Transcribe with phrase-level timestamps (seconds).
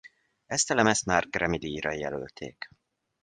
[0.45, 2.69] Ezt a lemezt már Grammy-díjra jelölték.